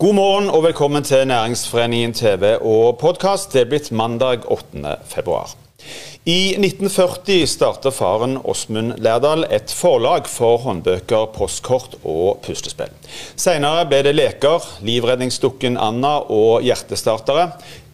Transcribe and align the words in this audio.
God 0.00 0.14
morgen 0.16 0.46
og 0.48 0.62
velkommen 0.64 1.04
til 1.04 1.26
Næringsforeningen 1.28 2.14
TV 2.16 2.54
og 2.64 2.96
podkast. 3.02 3.50
Det 3.52 3.60
er 3.60 3.66
blitt 3.68 3.90
mandag 3.92 4.46
8. 4.48 4.94
februar. 5.04 5.50
I 6.24 6.54
1940 6.56 7.44
startet 7.46 7.92
faren 7.92 8.38
Åsmund 8.44 8.94
Lærdal 8.96 9.44
et 9.52 9.74
forlag 9.76 10.24
for 10.24 10.56
håndbøker, 10.64 11.26
postkort 11.36 11.98
og 12.00 12.40
puslespill. 12.46 12.96
Senere 13.36 13.84
ble 13.92 14.00
det 14.08 14.16
leker, 14.16 14.70
livredningsdukken 14.80 15.76
Anna 15.76 16.14
og 16.32 16.64
hjertestartere. 16.64 17.50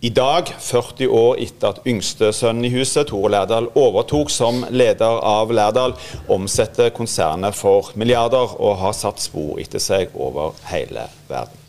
I 0.06 0.14
dag, 0.14 0.54
40 0.62 1.10
år 1.10 1.42
etter 1.42 1.74
at 1.74 1.84
yngste 1.90 2.30
sønnen 2.30 2.70
i 2.70 2.74
huset, 2.78 3.10
Tore 3.10 3.34
Lærdal, 3.34 3.66
overtok 3.74 4.30
som 4.30 4.62
leder 4.70 5.18
av 5.26 5.50
Lærdal, 5.50 5.98
omsetter 6.30 6.94
konsernet 6.94 7.58
for 7.58 7.90
milliarder 7.98 8.58
og 8.60 8.78
har 8.86 8.94
satt 8.94 9.26
spor 9.26 9.58
etter 9.58 9.82
seg 9.82 10.14
over 10.14 10.54
hele 10.70 11.10
verden. 11.26 11.65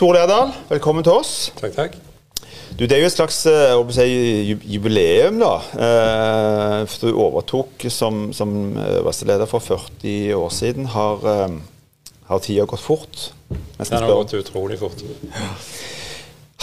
Tore 0.00 0.16
Lerdal, 0.16 0.54
velkommen 0.70 1.04
til 1.04 1.18
oss. 1.20 1.34
Takk, 1.60 1.74
takk. 1.76 1.98
Du, 2.78 2.86
det 2.86 2.94
er 2.96 3.02
jo 3.02 3.08
et 3.10 3.12
slags 3.12 3.42
eh, 3.50 3.74
si, 3.92 4.54
jubileum, 4.72 5.40
da. 5.42 5.50
Eh, 5.74 6.76
for 6.88 7.10
du 7.10 7.18
overtok 7.20 7.84
som, 7.92 8.30
som 8.32 8.54
øverste 8.80 9.28
leder 9.28 9.50
for 9.50 9.60
40 9.60 10.32
år 10.38 10.54
siden. 10.54 10.86
Har, 10.94 11.26
eh, 11.28 11.58
har 12.30 12.40
tida 12.44 12.64
gått 12.70 12.84
fort? 12.84 13.26
Den 13.50 13.98
har 13.98 14.06
gått 14.08 14.32
utrolig 14.38 14.78
fort. 14.80 15.02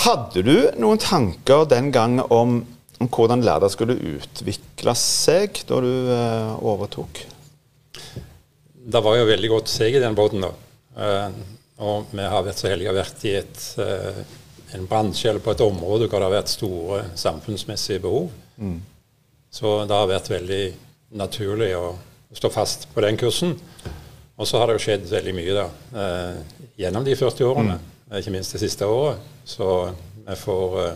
Hadde 0.07 0.43
du 0.45 0.55
noen 0.79 1.01
tanker 1.01 1.67
den 1.69 1.91
gang 1.93 2.21
om, 2.23 2.61
om 2.97 3.09
hvordan 3.11 3.43
Lærdal 3.45 3.73
skulle 3.73 3.99
utvikle 4.15 4.95
seg 4.97 5.61
da 5.69 5.81
du 5.83 5.91
eh, 6.15 6.55
overtok? 6.65 7.21
Det 8.87 9.03
var 9.03 9.19
jo 9.19 9.27
veldig 9.27 9.49
godt 9.51 9.69
seg 9.69 9.97
i 9.97 10.01
den 10.01 10.15
båten, 10.17 10.45
da. 10.45 10.53
Eh, 10.97 11.56
og 11.77 12.11
vi 12.11 12.25
har 12.25 12.45
vært 12.45 12.61
så 12.61 12.71
heldige 12.71 12.91
å 12.91 12.97
vært 12.97 13.23
i 13.29 13.33
et, 13.37 13.63
eh, 13.83 14.21
en 14.77 14.87
bransje 14.89 15.29
eller 15.29 15.43
på 15.43 15.53
et 15.53 15.63
område 15.65 16.07
hvor 16.07 16.19
det 16.19 16.27
har 16.27 16.37
vært 16.39 16.51
store 16.51 17.03
samfunnsmessige 17.15 18.01
behov. 18.01 18.31
Mm. 18.57 18.79
Så 19.51 19.73
det 19.87 19.95
har 19.95 20.09
vært 20.09 20.31
veldig 20.31 20.63
naturlig 21.17 21.71
å 21.77 21.95
stå 22.35 22.49
fast 22.51 22.87
på 22.93 23.03
den 23.05 23.17
kursen. 23.17 23.55
Og 24.37 24.47
så 24.47 24.59
har 24.59 24.69
det 24.69 24.77
jo 24.77 24.85
skjedd 24.85 25.05
veldig 25.09 25.33
mye 25.37 25.53
da, 25.55 25.67
eh, 26.01 26.65
gjennom 26.83 27.05
de 27.05 27.15
40 27.17 27.45
årene, 27.45 27.77
mm. 27.77 28.17
ikke 28.19 28.33
minst 28.33 28.53
det 28.53 28.61
siste 28.61 28.85
året. 28.85 29.21
Så 29.45 29.69
vi 30.27 30.35
får, 30.35 30.79
eh, 30.83 30.95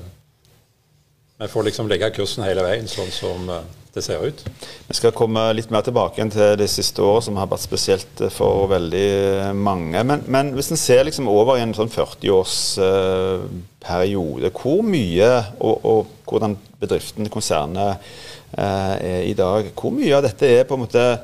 vi 1.39 1.47
får 1.47 1.69
liksom 1.69 1.89
legge 1.89 2.11
kursen 2.13 2.45
hele 2.45 2.65
veien 2.65 2.89
sånn 2.89 3.09
som 3.13 3.49
eh, 3.49 3.63
det 3.93 4.01
ser 4.05 4.23
ut. 4.23 4.45
Vi 4.87 4.93
skal 4.95 5.11
komme 5.15 5.53
litt 5.55 5.71
mer 5.73 5.81
tilbake 5.83 6.29
til 6.31 6.57
det 6.59 6.69
siste 6.71 7.01
året, 7.03 7.23
som 7.25 7.37
har 7.39 7.47
vært 7.51 7.65
spesielt 7.65 8.21
for 8.31 8.67
veldig 8.71 9.53
mange. 9.57 10.03
Men, 10.07 10.23
men 10.31 10.53
hvis 10.55 10.71
en 10.71 10.77
ser 10.79 11.03
liksom 11.07 11.27
over 11.31 11.57
i 11.57 11.61
en 11.65 11.73
sånn 11.75 11.91
40-årsperiode, 11.91 14.47
uh, 14.47 14.55
hvor 14.55 14.81
mye, 14.87 15.31
og, 15.59 15.75
og, 15.83 16.05
hvordan 16.29 16.57
bedriften, 16.79 17.29
konsernet, 17.33 17.91
uh, 18.55 18.95
er 18.95 19.21
i 19.27 19.35
dag, 19.35 19.65
hvor 19.75 19.91
mye 19.95 20.15
av 20.15 20.23
dette 20.23 20.45
er 20.47 20.63
på 20.69 20.75
en 20.77 20.83
måte 20.85 21.19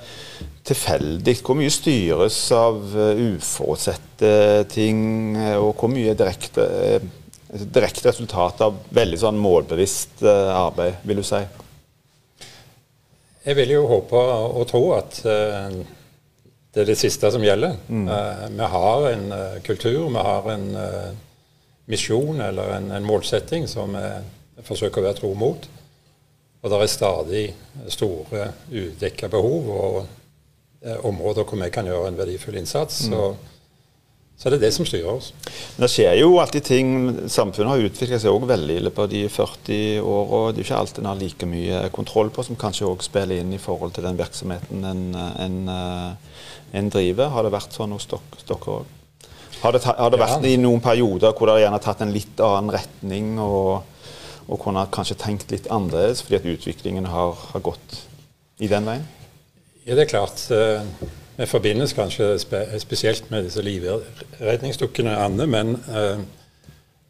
tilfeldig? 0.67 1.35
Hvor 1.39 1.55
mye 1.55 1.71
styres 1.71 2.51
av 2.55 2.75
uh, 2.97 3.15
uforutsette 3.15 4.67
ting, 4.73 5.37
og 5.55 5.75
hvor 5.79 5.89
mye 5.93 6.11
er 6.11 6.17
direkte, 6.19 6.63
direkte 7.47 8.09
resultat 8.09 8.61
av 8.67 8.75
veldig 8.91 9.19
sånn 9.23 9.39
målbevisst 9.39 10.23
arbeid, 10.27 10.93
vil 11.07 11.23
du 11.23 11.27
si? 11.31 11.41
Jeg 13.47 13.55
vil 13.55 13.71
jo 13.71 13.85
håpe 13.87 14.19
og 14.19 14.65
tro 14.67 14.81
at 14.97 15.21
uh, 15.23 15.77
det 16.73 16.81
er 16.83 16.89
det 16.89 16.97
siste 16.99 17.29
som 17.31 17.43
gjelder. 17.45 17.77
Mm. 17.87 18.09
Uh, 18.09 18.43
vi 18.51 18.67
har 18.73 19.07
en 19.13 19.25
uh, 19.31 19.59
kultur, 19.63 20.09
vi 20.11 20.23
har 20.27 20.49
en 20.51 20.67
misjon 21.87 22.41
eller 22.43 22.73
en, 22.75 22.91
en, 22.91 23.07
målsetting 23.07 23.63
som 23.71 23.95
vi 23.95 24.65
forsøker 24.67 24.99
å 24.99 25.05
være 25.05 25.19
tro 25.21 25.31
mot. 25.39 25.69
Og 26.59 26.73
det 26.73 26.79
er 26.81 26.91
stadig 26.91 27.43
store 27.93 28.49
udekka 28.73 29.29
behov 29.31 29.69
og 29.71 30.97
områder 31.07 31.47
hvor 31.47 31.61
vi 31.61 31.69
kan 31.71 31.87
gjøre 31.87 32.09
en 32.11 32.19
verdifull 32.19 32.57
innsats. 32.59 33.05
Mm. 33.07 33.15
Så 34.37 34.51
det 34.51 34.59
er 34.59 34.67
det 34.67 34.73
som 34.75 34.85
styrer 34.85 35.09
oss. 35.09 35.31
Men 35.75 35.87
det 35.87 35.89
skjer 35.89 36.19
jo 36.19 36.35
alltid 36.37 36.65
ting. 36.67 36.89
Samfunnet 37.31 37.71
har 37.71 37.85
utviklet 37.87 38.21
seg 38.21 38.29
også 38.29 38.49
veldig 38.51 38.75
ille 38.83 38.91
på 38.93 39.07
de 39.09 39.23
40 39.33 40.03
åra. 40.05 40.41
Det 40.53 40.61
er 40.61 40.67
ikke 40.67 40.81
alt 40.83 40.99
en 41.01 41.09
har 41.09 41.17
like 41.17 41.49
mye 41.49 41.79
kontroll 41.95 42.29
på, 42.35 42.45
som 42.45 42.59
kanskje 42.59 42.85
òg 42.85 43.01
spiller 43.05 43.41
inn 43.41 43.55
i 43.57 43.61
forhold 43.61 43.95
til 43.95 44.05
den 44.05 44.19
virksomheten 44.19 44.85
en, 44.85 45.01
en, 45.17 45.57
eh, 45.73 46.45
en 46.77 46.93
driver. 46.93 47.33
Har 47.33 47.47
det 47.47 47.55
vært 47.57 47.73
sånn 47.79 47.97
hos 47.97 48.05
dere 48.13 48.77
òg? 48.77 48.93
Har 49.63 49.73
det, 49.73 49.81
har 49.89 50.13
det 50.13 50.21
vært 50.21 50.45
ja. 50.45 50.53
i 50.53 50.61
noen 50.61 50.83
perioder 50.85 51.33
hvor 51.33 51.55
gjerne 51.57 51.73
har 51.79 51.81
tatt 51.81 52.05
en 52.05 52.13
litt 52.13 52.37
annen 52.45 52.69
retning 52.75 53.39
og, 53.41 53.87
og 54.45 54.59
kunne 54.61 54.85
kanskje 54.93 55.17
tenkt 55.17 55.49
litt 55.49 55.65
annerledes 55.73 56.21
fordi 56.21 56.37
at 56.37 56.51
utviklingen 56.53 57.09
har, 57.09 57.33
har 57.55 57.63
gått 57.65 58.03
i 58.61 58.69
den 58.69 58.85
veien? 58.85 59.07
Ja, 59.87 59.95
det 59.95 60.05
er 60.05 60.11
klart. 60.11 60.43
Eh, 61.37 61.43
vi 61.43 61.45
forbindes 61.45 61.93
kanskje 61.93 62.39
spe, 62.39 62.65
spesielt 62.79 63.29
med 63.31 63.45
disse 63.45 63.61
livredningsdukkene, 63.61 65.17
Anne, 65.17 65.47
men 65.47 65.75
eh, 65.75 66.19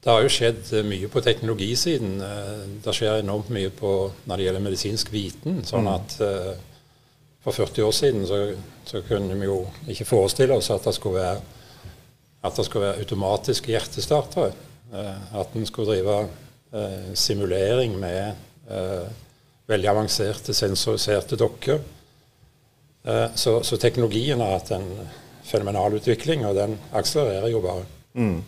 det 0.03 0.11
har 0.11 0.21
jo 0.21 0.31
skjedd 0.31 0.71
mye 0.87 1.07
på 1.07 1.21
teknologisiden. 1.23 2.21
Eh, 2.21 2.65
det 2.83 2.95
skjer 2.95 3.21
enormt 3.21 3.49
mye 3.49 3.71
på, 3.71 4.11
når 4.25 4.37
det 4.37 4.47
gjelder 4.47 4.65
medisinsk 4.65 5.11
viten. 5.11 5.63
sånn 5.65 5.87
mm. 5.87 5.93
at 5.95 6.17
eh, 6.21 6.55
For 7.47 7.55
40 7.55 7.83
år 7.87 7.93
siden 7.95 8.25
så, 8.27 8.37
så, 8.83 9.01
kunne 9.07 9.35
vi 9.39 9.47
jo 9.47 9.61
ikke 9.87 10.05
forestille 10.05 10.55
oss 10.57 10.67
at 10.73 10.83
det 10.83 10.93
skulle 10.97 11.21
være, 11.21 11.41
at 12.43 12.57
det 12.57 12.65
skulle 12.65 12.89
være 12.89 13.05
automatiske 13.05 13.71
hjertestartere. 13.71 14.51
Eh, 14.93 15.39
at 15.39 15.55
en 15.55 15.65
skulle 15.65 15.93
drive 15.93 16.17
eh, 16.73 17.13
simulering 17.15 17.95
med 17.99 18.33
eh, 18.69 19.07
veldig 19.67 19.89
avanserte 19.91 20.53
sensoriserte 20.53 21.39
dokker. 21.39 21.79
Eh, 23.07 23.25
så, 23.35 23.63
så, 23.63 23.77
teknologien 23.77 24.41
har 24.43 24.57
hatt 24.57 24.71
en 24.75 24.87
fenomenal 25.47 25.95
utvikling, 25.95 26.43
og 26.45 26.57
den 26.57 26.75
akselererer 26.91 27.47
jo 27.53 27.63
bare. 27.63 27.85
Mm. 28.19 28.41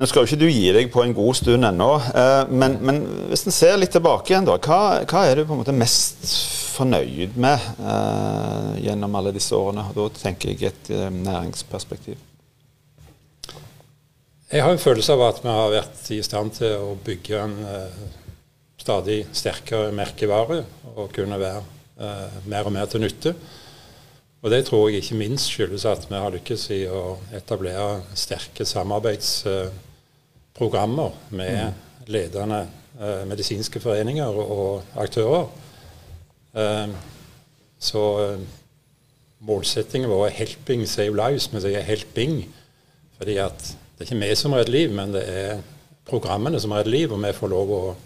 Nå 0.00 0.08
skal 0.08 0.24
jo 0.24 0.28
ikke 0.28 0.40
du 0.40 0.48
gi 0.48 0.68
deg 0.72 0.90
på 0.92 1.02
en 1.04 1.14
god 1.16 1.38
stund 1.38 1.64
ennå, 1.64 1.90
eh, 1.96 2.52
men, 2.52 2.76
men, 2.84 3.00
hvis 3.30 3.46
en 3.48 3.56
ser 3.56 3.80
litt 3.80 3.94
tilbake 3.96 4.34
igjen, 4.34 4.48
da, 4.48 4.58
hva, 4.60 5.00
hva, 5.08 5.24
er 5.24 5.40
du 5.40 5.46
på 5.46 5.56
en 5.56 5.62
måte 5.62 5.76
mest 5.76 6.28
fornøyd 6.70 7.34
med 7.40 7.64
uh, 7.82 8.76
gjennom 8.80 9.16
alle 9.18 9.34
disse 9.36 9.56
årene? 9.56 9.82
Da 9.92 10.06
tenker 10.16 10.52
jeg 10.52 10.70
et 10.70 10.92
uh, 10.94 11.08
næringsperspektiv. 11.12 12.20
Jeg 14.50 14.64
har 14.64 14.72
en 14.72 14.80
følelse 14.80 15.16
av 15.16 15.26
at 15.26 15.42
vi 15.44 15.50
har 15.52 15.74
vært 15.74 16.08
i 16.16 16.22
stand 16.24 16.54
til 16.56 16.86
å 16.86 16.94
bygge 17.04 17.42
en 17.42 17.58
uh, 17.66 18.06
stadig 18.80 19.18
sterkere 19.36 19.92
merkevare 19.92 20.62
og 20.94 21.12
kunne 21.12 21.36
være 21.42 21.79
eh, 22.00 22.30
mer 22.50 22.64
og 22.66 22.72
mer 22.72 22.86
til 22.90 23.00
nytte. 23.04 23.34
Og 24.42 24.50
Det 24.50 24.66
tror 24.66 24.88
jeg 24.88 24.96
ikke 25.02 25.16
minst 25.20 25.46
skyldes 25.52 25.84
at 25.84 26.06
vi 26.08 26.14
har 26.16 26.30
lykkes 26.32 26.70
i 26.72 26.86
å 26.88 27.18
etablere 27.36 28.00
sterke 28.16 28.64
samarbeidsprogrammer 28.64 31.10
med 31.30 31.66
mm. 31.66 31.72
ledende 32.08 32.66
eh, 32.96 33.28
medisinske 33.28 33.80
foreninger 33.84 34.32
og 34.40 34.82
aktører. 34.96 35.44
Eh, 36.56 36.88
så 37.80 38.04
eh, 38.24 38.40
målsettingen 39.40 40.10
vår 40.10 40.26
er 40.26 40.30
'helping 40.30 40.88
save 40.88 41.16
lives'. 41.16 41.48
Vi 41.52 41.60
sier 41.60 41.82
'helping' 41.82 42.48
fordi 43.18 43.36
at 43.36 43.76
det 43.98 44.00
er 44.00 44.14
ikke 44.14 44.28
vi 44.28 44.34
som 44.34 44.52
redder 44.52 44.72
liv, 44.72 44.92
men 44.92 45.12
det 45.12 45.28
er 45.28 45.58
programmene 46.08 46.60
som 46.60 46.72
redder 46.72 46.90
liv, 46.90 47.12
og 47.12 47.22
vi 47.22 47.32
får 47.32 47.48
lov 47.48 47.70
å 47.70 47.96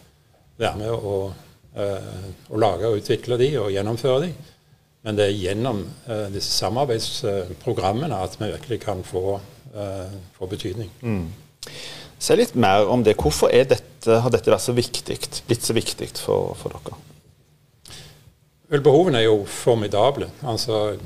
være 0.59 0.77
med 0.77 0.91
og 0.91 1.33
å 1.75 2.59
lage 2.61 2.87
og 2.87 3.01
utvikle 3.01 3.39
de 3.41 3.49
og 3.59 3.73
gjennomføre 3.75 4.27
de. 4.27 4.35
Men 5.05 5.19
det 5.19 5.27
er 5.27 5.35
gjennom 5.37 5.83
uh, 6.09 6.31
disse 6.33 6.49
samarbeidsprogrammene 6.63 8.17
at 8.25 8.39
vi 8.41 8.47
virkelig 8.49 8.79
kan 8.87 9.03
få, 9.05 9.41
uh, 9.75 10.15
få 10.39 10.47
betydning. 10.49 10.89
Mm. 11.05 11.27
Se 12.19 12.37
litt 12.39 12.55
mer 12.57 12.89
om 12.89 13.05
det. 13.05 13.17
Hvorfor 13.21 13.53
dette, 13.53 13.83
har 14.09 14.31
dette 14.33 14.53
vært 14.53 14.65
så 14.65 14.73
viktig, 14.77 15.19
blitt 15.49 15.67
så 15.67 15.77
viktig 15.77 16.09
for, 16.17 16.55
for 16.57 16.73
dere? 16.73 16.97
Vel, 18.73 18.81
Behovene 18.81 19.21
er 19.21 19.29
jo 19.29 19.45
formidable. 19.49 20.31
Altså 20.49 20.97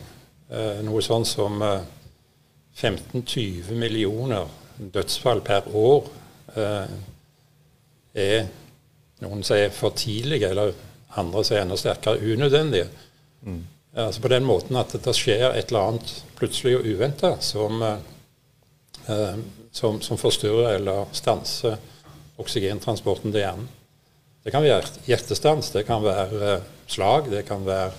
noe 0.48 1.02
sånn 1.04 1.26
som 1.28 1.60
15-20 1.60 3.74
millioner 3.76 4.46
dødsfall 4.78 5.42
per 5.44 5.66
år 5.76 6.06
er 8.14 8.46
noen 9.24 9.42
sier 9.46 9.72
for 9.74 9.96
tidlige, 9.98 10.50
eller 10.52 10.74
andre 11.18 11.44
sier 11.46 11.64
enda 11.64 11.78
sterkere 11.78 12.20
unødvendige. 12.34 12.88
Mm. 13.42 13.62
Altså 13.98 14.22
på 14.22 14.30
den 14.30 14.46
måten 14.46 14.76
at 14.78 14.92
det 14.92 15.14
skjer 15.16 15.50
et 15.50 15.72
eller 15.72 15.92
annet 15.92 16.12
plutselig 16.38 16.76
og 16.78 16.86
uventa 16.86 17.32
som, 17.42 17.82
eh, 17.82 19.38
som, 19.72 20.00
som, 20.04 20.20
forstyrrer 20.20 20.76
eller 20.76 21.08
stanser 21.16 21.78
oksygentransporten 22.38 23.32
til 23.32 23.42
hjernen. 23.42 23.68
Det 24.44 24.52
kan 24.54 24.62
være 24.62 24.84
hjertestans, 25.08 25.72
det 25.74 25.86
kan 25.88 26.04
være 26.04 26.52
eh, 26.52 26.68
slag, 26.86 27.30
det 27.32 27.46
kan 27.48 27.66
være 27.66 27.90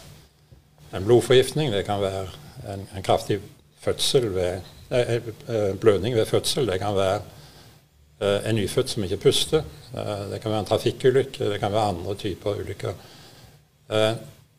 en 0.95 1.05
blodforgiftning, 1.05 1.73
det 1.73 1.83
kan 1.85 2.01
være 2.01 2.27
en, 2.73 2.87
en 2.95 3.05
kraftig 3.05 3.41
fødsel 3.79 4.31
ved 4.35 4.61
blødning 5.79 6.15
ved 6.15 6.25
fødsel. 6.25 6.67
Det 6.67 6.79
kan 6.81 6.95
være 6.95 7.19
en 8.19 8.57
nyfødt 8.57 8.91
som 8.91 9.03
ikke 9.05 9.21
puster. 9.23 9.63
Det 9.91 10.41
kan 10.41 10.51
være 10.51 10.59
en 10.65 10.69
trafikkulykke. 10.69 11.51
Det 11.53 11.59
kan 11.61 11.71
være 11.71 11.93
andre 11.93 12.15
typer 12.19 12.59
ulykker. 12.59 12.93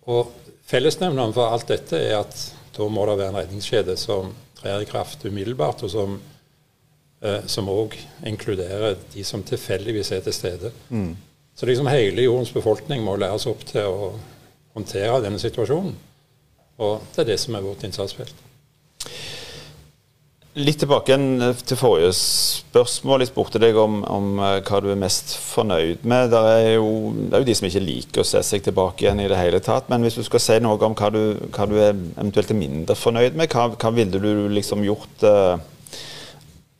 Og 0.08 0.32
Fellesnevneren 0.70 1.34
for 1.34 1.50
alt 1.50 1.68
dette 1.68 1.98
er 1.98 2.20
at 2.20 2.36
da 2.76 2.86
må 2.88 3.02
det 3.08 3.16
være 3.18 3.32
en 3.32 3.38
redningskjede 3.40 3.96
som 3.98 4.30
trer 4.60 4.84
i 4.84 4.88
kraft 4.88 5.24
umiddelbart, 5.26 5.82
og 5.82 5.90
som 5.90 6.20
som 7.46 7.68
òg 7.68 7.96
inkluderer 8.26 8.96
de 9.12 9.24
som 9.24 9.42
tilfeldigvis 9.44 10.12
er 10.16 10.22
til 10.24 10.32
stede. 10.32 10.70
Mm. 10.88 11.16
Så 11.54 11.66
liksom 11.68 11.90
hele 11.92 12.24
jordens 12.24 12.52
befolkning 12.54 13.02
må 13.04 13.16
læres 13.20 13.44
opp 13.50 13.64
til 13.68 13.84
å 13.84 14.12
håndtere 14.76 15.20
denne 15.26 15.40
situasjonen. 15.42 15.92
Og 16.80 17.02
det 17.12 17.20
er 17.24 17.28
det 17.34 17.40
som 17.42 17.58
er 17.58 17.66
vårt 17.66 17.84
innsatsfelt. 17.84 18.32
Litt 20.58 20.80
tilbake 20.82 21.14
til 21.62 21.78
forrige 21.78 22.10
spørsmål. 22.16 23.22
Jeg 23.22 23.30
spurte 23.30 23.60
deg 23.62 23.76
om, 23.78 24.00
om, 24.02 24.32
eh, 24.42 24.56
hva 24.66 24.80
du 24.82 24.88
er 24.90 24.98
mest 24.98 25.36
fornøyd 25.38 26.02
med. 26.02 26.32
Det 26.32 26.40
er, 26.40 26.70
jo, 26.74 26.88
det 27.14 27.36
er, 27.36 27.44
jo, 27.44 27.46
de 27.46 27.54
som 27.54 27.68
ikke 27.68 27.82
liker 27.84 28.24
å 28.24 28.26
se 28.26 28.40
seg 28.48 28.64
tilbake 28.66 29.04
igjen 29.04 29.22
i 29.22 29.28
det 29.30 29.38
hele 29.38 29.60
tatt. 29.62 29.86
Men 29.92 30.02
hvis 30.02 30.18
du 30.18 30.24
skal 30.26 30.42
si 30.42 30.56
noe 30.58 30.74
om 30.88 30.96
hva 30.98 31.12
du, 31.14 31.20
hva 31.54 31.68
du 31.70 31.76
er 31.78 31.92
eventuelt 31.92 32.50
er 32.50 32.58
mindre 32.58 32.98
fornøyd 32.98 33.38
med, 33.38 33.54
hva, 33.54 33.68
hva 33.76 33.94
ville 33.94 34.24
du 34.24 34.50
liksom 34.50 34.82
gjort 34.88 35.22
uh, 35.22 35.62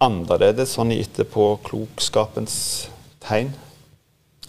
annerledes 0.03 0.75
sånn 0.75 0.91
i 0.91 0.99
etterpåklokskapens 1.05 2.59
tegn? 3.23 3.55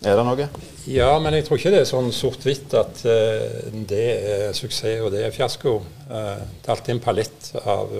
Er 0.01 0.17
det 0.17 0.25
noe? 0.25 0.51
Ja, 0.89 1.13
men 1.21 1.37
jeg 1.37 1.45
tror 1.45 1.61
ikke 1.61 1.77
det 1.77 1.85
er 1.85 1.91
sånn 1.93 2.09
sort-hvitt 2.09 2.73
at 2.73 3.05
uh, 3.05 3.71
det 3.85 4.05
er 4.17 4.45
suksess 4.57 5.05
og 5.05 5.13
det 5.13 5.27
er 5.29 5.37
fiasko. 5.37 5.77
Uh, 6.09 6.39
det 6.41 6.65
er 6.65 6.77
alltid 6.79 6.97
en 6.97 7.07
palett 7.11 7.51
av 7.61 7.99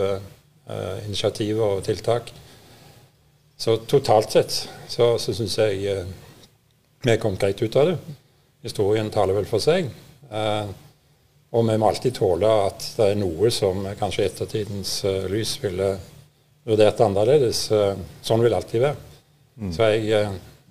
uh, 0.69 0.99
initiativer 1.05 1.77
og 1.77 1.83
tiltak. 1.85 2.31
Så 3.57 3.77
totalt 3.85 4.33
sett 4.33 4.55
så, 4.89 5.15
så 5.21 5.33
syns 5.37 5.57
jeg 5.59 6.05
vi 7.01 7.17
kom 7.21 7.35
greit 7.37 7.61
ut 7.61 7.75
av 7.77 7.91
det. 7.91 7.97
Historien 8.65 9.09
taler 9.13 9.37
vel 9.37 9.45
for 9.49 9.61
seg. 9.61 9.87
og 11.51 11.67
vi 11.67 11.77
må 11.77 11.87
alltid 11.87 12.13
tåle 12.17 12.49
at 12.65 12.85
det 12.97 13.07
er 13.11 13.19
noe 13.21 13.49
som 13.53 13.85
kanskje 13.99 14.25
ettertidens 14.25 14.91
lys 15.29 15.55
ville 15.63 15.91
vurdert 16.65 17.01
annerledes. 17.01 17.63
sånn 18.21 18.41
vil 18.41 18.53
det 18.53 18.57
alltid 18.57 18.81
være. 18.81 18.97
Mm. 19.61 19.73
Så 19.73 19.89
jeg 19.93 20.29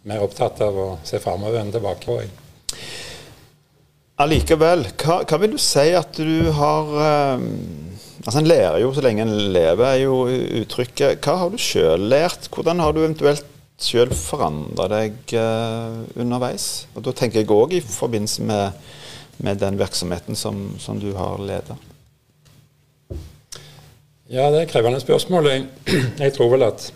mer 0.09 0.23
opptatt 0.25 0.61
av 0.65 0.79
å 0.79 0.89
se 1.05 1.21
framover 1.21 1.61
enn 1.61 1.73
tilbake. 1.75 2.23
Allikevel, 4.21 4.87
hva, 5.01 5.21
hva, 5.25 5.39
vil 5.41 5.55
du 5.55 5.61
si 5.61 5.87
at 5.97 6.17
du 6.17 6.51
har 6.57 6.91
um, 7.41 7.47
Altså 8.21 8.41
En 8.43 8.49
lærer 8.51 8.81
jo 8.83 8.91
så 8.93 9.01
lenge 9.05 9.25
en 9.25 9.53
lever, 9.55 9.87
er 9.87 10.03
jo 10.03 10.17
uttrykket. 10.61 11.23
Hva 11.25 11.37
har 11.41 11.53
du 11.53 11.61
sjøl 11.61 12.03
lært? 12.13 12.51
Hvordan 12.53 12.83
har 12.83 12.93
du 12.93 13.01
eventuelt 13.01 13.47
sjøl 13.81 14.13
forandra 14.13 14.89
deg 14.93 15.33
uh, 15.41 16.03
underveis? 16.21 16.87
Og 16.95 17.07
Da 17.07 17.15
tenker 17.17 17.41
jeg 17.41 17.53
òg 17.55 17.73
i 17.79 17.81
forbindelse 17.81 18.45
med, 18.45 18.77
med 19.41 19.63
den 19.63 19.81
virksomheten 19.81 20.37
som, 20.37 20.67
som 20.79 21.01
du 21.01 21.15
har 21.17 21.41
ledet. 21.41 21.79
Ja, 24.31 24.51
det 24.53 24.61
er 24.61 24.71
krevende 24.71 25.01
spørsmål. 25.01 25.49
Jeg, 26.21 26.33
tror 26.37 26.53
vel 26.53 26.69
at 26.69 26.93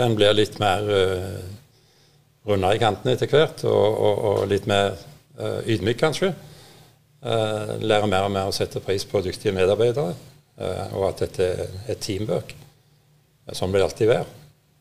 en 0.00 0.16
blir 0.16 0.32
litt 0.34 0.56
mer 0.58 0.88
uh, 0.88 1.44
rundere 2.48 2.80
i 2.80 2.80
kantene 2.80 3.12
etter 3.14 3.30
hvert, 3.30 3.62
og, 3.68 4.00
og, 4.00 4.24
og 4.30 4.48
litt 4.48 4.64
mer 4.66 4.96
uh, 5.36 5.60
ydmyk, 5.60 6.00
kanskje. 6.00 6.32
Uh, 7.24 7.76
lærer 7.80 8.06
mer 8.10 8.26
og 8.26 8.32
mer 8.34 8.50
å 8.50 8.54
sette 8.54 8.82
pris 8.84 9.06
på 9.08 9.22
dyktige 9.24 9.54
medarbeidere, 9.56 10.12
uh, 10.60 10.86
og 10.94 11.08
at 11.08 11.24
dette 11.24 11.48
er 11.88 12.00
teamwork. 12.00 12.52
Sånn 13.56 13.72
vil 13.72 13.80
det 13.80 13.88
alltid 13.88 14.10
være. 14.10 14.26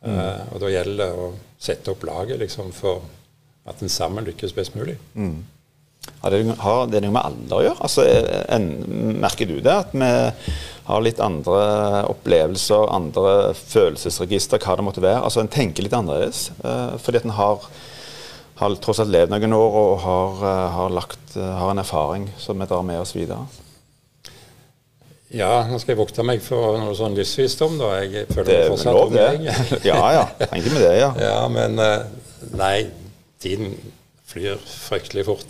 Mm. 0.06 0.18
Og 0.54 0.60
da 0.62 0.70
gjelder 0.70 0.98
det 1.00 1.22
å 1.22 1.28
sette 1.62 1.94
opp 1.94 2.04
laget 2.06 2.38
liksom, 2.42 2.72
for 2.74 3.06
at 3.70 3.82
en 3.82 3.90
sammen 3.90 4.26
lykkes 4.26 4.54
best 4.58 4.76
mulig. 4.78 4.98
Mm. 5.18 5.44
Har 6.22 6.34
det, 6.34 6.42
har 6.62 6.88
det 6.90 7.02
noe 7.04 7.14
med 7.14 7.26
alder 7.26 7.58
å 7.58 7.64
gjøre? 7.66 7.82
Altså, 7.88 8.06
en, 8.54 8.68
merker 9.22 9.50
du 9.50 9.58
det? 9.66 9.74
At 9.74 9.94
vi 9.94 10.10
har 10.86 11.06
litt 11.06 11.22
andre 11.24 12.04
opplevelser, 12.12 12.90
andre 12.94 13.54
følelsesregister, 13.58 14.62
hva 14.62 14.78
det 14.78 14.86
måtte 14.86 15.06
være. 15.06 15.24
Altså 15.26 15.42
En 15.42 15.52
tenker 15.52 15.86
litt 15.86 15.98
annerledes. 15.98 16.48
Fordi 16.62 17.22
at 17.22 17.28
en 17.28 17.38
har, 17.38 17.66
har, 18.60 18.76
tross 18.82 19.00
alt 19.04 19.12
levd 19.12 19.32
noen 19.34 19.54
år 19.58 19.72
og 19.82 19.94
har, 20.06 20.32
uh, 20.42 20.74
har, 20.78 20.90
lagt, 20.96 21.26
uh, 21.36 21.44
har 21.60 21.70
en 21.74 21.84
erfaring 21.84 22.24
som 22.40 22.60
vi 22.60 22.66
drar 22.70 22.84
med 22.88 22.98
oss 23.02 23.16
videre. 23.16 23.44
Ja, 25.36 25.66
nå 25.68 25.76
skal 25.82 25.92
jeg 25.96 26.00
vokte 26.00 26.24
meg 26.24 26.40
for 26.46 26.78
noe 26.80 26.96
sånn 26.96 27.18
livsvisdom, 27.18 27.74
da. 27.82 27.88
Jeg 28.06 28.28
føler 28.30 28.48
det 28.48 28.58
er 28.62 28.70
fortsatt 28.72 28.96
lov, 28.96 29.10
det. 29.12 29.30
ja, 29.90 30.00
ja. 30.16 30.26
egentlig 30.48 30.74
med 30.78 30.84
det, 30.86 30.96
ja. 31.02 31.10
ja, 31.28 31.42
men 31.52 31.72
nei, 32.56 32.76
tiden 33.44 33.68
flyr 34.30 34.58
fryktelig 34.64 35.26
fort. 35.28 35.50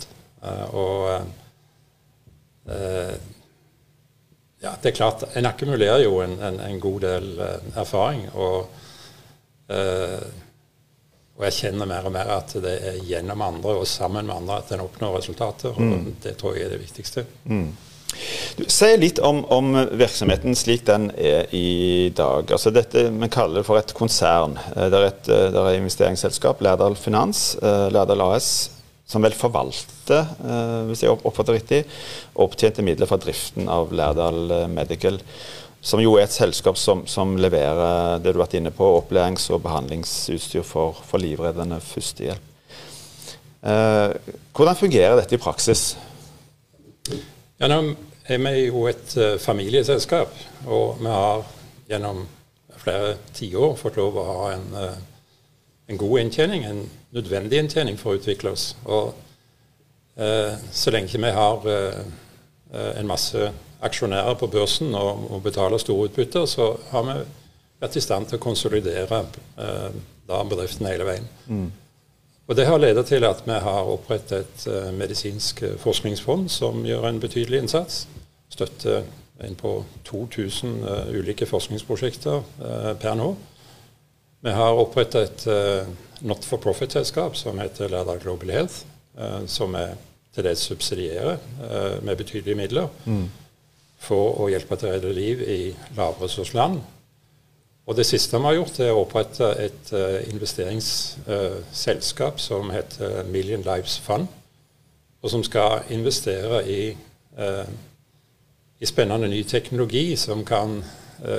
og 0.72 1.22
ja, 2.66 3.12
det 4.82 4.90
er 4.90 4.96
klart. 4.96 5.22
En 5.38 5.46
akkumulerer 5.46 6.02
jo 6.02 6.18
en, 6.24 6.34
en, 6.42 6.58
en 6.66 6.80
god 6.82 7.00
del 7.04 7.26
erfaring. 7.76 8.26
Og, 8.34 8.66
og, 11.36 11.42
jeg 11.44 11.56
kjenner 11.58 11.88
mer 11.88 12.06
og 12.08 12.14
mer 12.14 12.30
at 12.38 12.54
det 12.64 12.76
er 12.90 13.00
gjennom 13.04 13.42
andre 13.44 13.74
og 13.80 13.88
sammen 13.88 14.28
med 14.28 14.36
andre 14.38 14.60
at 14.62 14.72
en 14.72 14.86
oppnår 14.86 15.18
resultater. 15.18 15.74
og 15.74 15.82
mm. 15.82 16.14
Det 16.22 16.36
tror 16.40 16.56
jeg 16.56 16.66
er 16.66 16.76
det 16.76 16.80
viktigste. 16.80 17.26
Mm. 17.44 17.74
Du, 18.56 18.62
si 18.72 18.88
litt 18.96 19.18
om, 19.20 19.42
om, 19.52 19.74
virksomheten 19.98 20.56
slik 20.56 20.86
den 20.86 21.10
er 21.12 21.50
i 21.54 22.08
dag. 22.16 22.48
Altså 22.48 22.72
dette, 22.72 23.10
Vi 23.12 23.28
kaller 23.28 23.60
det 23.60 23.66
for 23.68 23.76
et 23.76 23.92
konsern. 23.94 24.56
Eh, 24.76 24.88
det 24.88 25.02
er 25.02 25.10
et 25.10 25.28
det 25.28 25.60
er 25.60 25.76
investeringsselskap, 25.76 26.64
Lærdal 26.64 26.96
Finans, 26.96 27.50
Lærdal 27.62 28.24
AS, 28.30 28.50
som 29.06 29.22
vel 29.22 29.34
forvalter, 29.38 30.26
eh, 30.42 30.80
hvis 30.88 31.04
jeg 31.04 31.14
oppfatter 31.14 31.54
riktig, 31.54 31.84
opptjente 32.42 32.82
midler 32.82 33.06
fra 33.06 33.18
driften 33.22 33.70
av 33.70 33.94
Lærdal 33.94 34.50
eh, 34.50 34.66
Medical. 34.70 35.20
Som 35.86 36.02
jo 36.02 36.16
er 36.18 36.26
et 36.26 36.34
selskap 36.34 36.78
som, 36.80 37.04
som 37.06 37.36
leverer 37.38 38.18
det 38.18 38.32
du 38.32 38.40
har 38.40 38.46
vært 38.46 38.58
inne 38.58 38.72
på, 38.74 38.88
opplærings- 38.98 39.46
og 39.54 39.62
behandlingsutstyr 39.62 40.66
for, 40.66 40.98
for 41.06 41.22
livreddende 41.22 41.78
førstehjelp. 41.84 42.52
Eh, 43.66 44.34
hvordan 44.54 44.78
fungerer 44.78 45.16
dette 45.20 45.38
i 45.38 45.42
praksis? 45.42 45.88
Ja, 47.60 47.70
nå 47.70 47.80
er 48.26 48.40
vi 48.42 48.66
jo 48.66 48.88
et 48.90 49.14
uh, 49.14 49.36
familieselskap, 49.38 50.32
og 50.66 50.98
vi 50.98 51.06
har 51.06 51.44
gjennom 51.86 52.24
flere 52.82 53.14
tiår 53.34 53.76
fått 53.78 53.98
lov 54.00 54.18
å 54.18 54.24
ha 54.26 54.48
en 54.56 54.66
uh, 54.74 54.96
en 55.86 55.96
god 55.96 56.20
inntjening, 56.20 56.64
en 56.64 56.90
nødvendig 57.14 57.58
inntjening 57.62 57.98
for 57.98 58.14
å 58.14 58.20
utvikle 58.20 58.52
oss. 58.56 58.70
Og 58.84 59.14
eh, 60.18 60.56
så 60.72 60.92
lenge 60.94 61.20
vi 61.22 61.32
har 61.36 61.68
eh, 61.70 62.00
en 62.98 63.06
masse 63.06 63.50
aksjonærer 63.86 64.36
på 64.38 64.50
børsen 64.52 64.94
og, 64.94 65.26
og, 65.30 65.40
betaler 65.42 65.80
store 65.82 66.10
utbytter, 66.10 66.46
så 66.50 66.74
har 66.90 67.06
vi 67.08 67.16
vært 67.80 67.96
i 67.96 68.04
stand 68.04 68.28
til 68.28 68.38
å 68.38 68.42
konsolidere 68.42 69.24
eh, 69.60 69.98
bedriften 70.26 70.88
hele 70.88 71.06
veien. 71.08 71.28
Mm. 71.46 71.66
Og 72.46 72.56
Det 72.56 72.66
har 72.66 72.78
ledet 72.78 73.06
til 73.06 73.24
at 73.26 73.42
vi 73.46 73.58
har 73.58 73.88
opprettet 73.90 74.38
et 74.38 74.66
uh, 74.70 74.92
medisinsk 74.94 75.64
forskningsfond 75.82 76.46
som 76.48 76.84
gjør 76.86 77.08
en 77.08 77.20
betydelig 77.20 77.64
innsats. 77.64 78.04
Støtter 78.54 79.02
inn 79.44 79.56
på 79.58 79.80
2000 80.06 80.76
uh, 80.84 81.08
ulike 81.10 81.46
forskningsprosjekter 81.46 82.42
uh, 82.62 82.92
per 83.00 83.16
nå. 83.18 83.32
Vi 84.46 84.54
har 84.54 84.78
opprettet 84.78 85.24
et 85.26 85.46
uh, 85.50 85.88
not 86.22 86.46
for 86.46 86.62
profit-selskap 86.62 87.36
som 87.36 87.58
heter 87.58 87.90
Lærdal 87.90 88.22
Global 88.22 88.54
Health, 88.54 88.84
som 89.48 89.72
vi 89.72 89.82
til 90.36 90.44
dels 90.44 90.60
subsidierer 90.68 91.38
med 92.04 92.18
betydelige 92.20 92.56
midler 92.58 92.90
mm. 93.06 93.22
For 93.98 94.40
å 94.42 94.48
hjelpe 94.52 94.76
til 94.76 94.88
å 94.88 94.92
redde 94.94 95.12
liv 95.16 95.42
i 95.42 95.74
lavressursland. 95.96 96.80
Og 97.86 97.96
det 97.96 98.06
siste 98.06 98.38
vi 98.38 98.44
har 98.48 98.54
gjort, 98.58 98.80
er 98.82 98.92
å 98.92 99.02
opprette 99.04 99.46
et 99.62 99.92
uh, 99.94 99.98
investeringsselskap 100.32 102.40
som 102.42 102.70
heter 102.74 103.22
Million 103.30 103.62
Lives 103.66 103.98
Fund, 104.02 104.26
og 105.22 105.30
som 105.30 105.42
skal 105.46 105.70
investere 105.90 106.68
i, 106.70 106.96
i 108.78 108.86
spennende 108.86 109.28
ny 109.32 109.42
teknologi 109.48 110.16
som 110.20 110.44
kan 110.46 110.84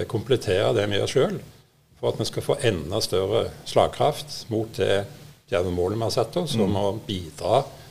komplettere 0.09 0.73
det 0.75 0.89
vi 0.89 0.95
gjør 0.97 1.07
sjøl 1.13 1.37
for 1.99 2.11
at 2.11 2.19
vi 2.19 2.27
skal 2.29 2.45
få 2.45 2.57
enda 2.67 2.99
større 3.01 3.47
slagkraft 3.65 4.43
mot 4.53 4.69
det 4.77 5.05
djerve 5.49 5.71
målet 5.73 5.97
vi 5.97 6.05
har 6.05 6.13
satt 6.13 6.37
oss, 6.37 6.55
om 6.55 6.69
mm. 6.69 6.81
å 6.81 6.91
bidra 7.07 7.61
til 7.63 7.86